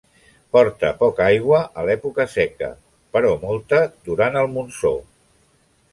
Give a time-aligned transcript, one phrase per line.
[0.55, 2.71] Porta poca aigua a l'època seca
[3.17, 4.95] però molta durant el monsó.